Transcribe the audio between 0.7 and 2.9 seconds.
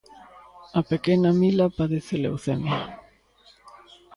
A pequena Mila padece leucemia.